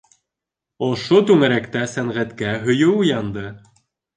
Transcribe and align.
Ошо 0.87 1.19
түңәрәктә 1.31 1.83
сәнғәткә 1.93 2.57
һөйөү 2.67 2.99
уянды. 3.05 3.45